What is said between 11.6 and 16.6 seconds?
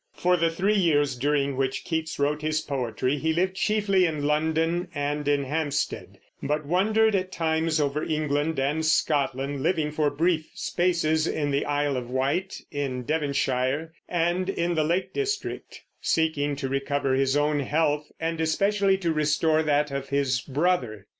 Isle of Wight, in Devonshire, and in the Lake district, seeking